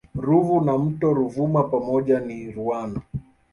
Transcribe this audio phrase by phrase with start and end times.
[0.25, 3.01] Ruvu na mto Ruvuma pamoja na Ruwana